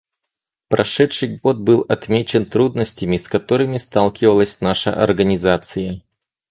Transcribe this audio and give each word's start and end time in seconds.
Прошедший 0.67 1.37
год 1.37 1.59
был 1.59 1.85
отмечен 1.87 2.47
трудностями, 2.47 3.17
с 3.17 3.27
которыми 3.27 3.77
сталкивалась 3.77 4.59
наша 4.59 4.91
Организация. 4.99 6.01